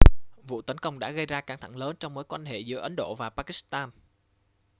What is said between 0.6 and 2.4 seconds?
tấn công đã gây ra căng thẳng lớn trong mối